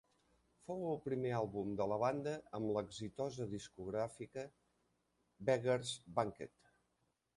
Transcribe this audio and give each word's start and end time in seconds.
Fou 0.67 0.85
el 0.91 0.95
primer 1.07 1.33
àlbum 1.39 1.75
de 1.81 1.87
la 1.91 1.99
banda 2.03 2.33
amb 2.59 2.71
l'exitosa 2.77 3.47
discogràfica 3.53 4.47
Beggars 5.51 5.93
Banquet. 6.21 6.57